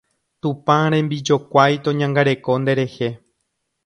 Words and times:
Tupãrembijokuái 0.41 1.73
toñangareko 1.87 2.51
nderehe 2.63 3.09